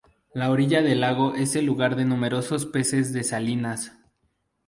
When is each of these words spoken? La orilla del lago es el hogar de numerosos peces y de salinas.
La 0.33 0.49
orilla 0.49 0.81
del 0.81 0.99
lago 1.01 1.35
es 1.35 1.55
el 1.55 1.69
hogar 1.69 1.95
de 1.95 2.05
numerosos 2.05 2.65
peces 2.65 3.11
y 3.11 3.13
de 3.13 3.23
salinas. 3.23 3.91